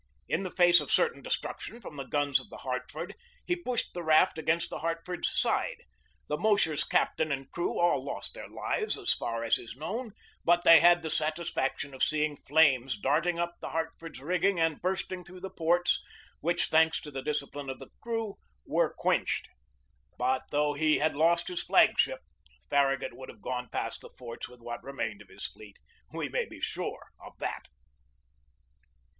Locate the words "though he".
20.49-20.97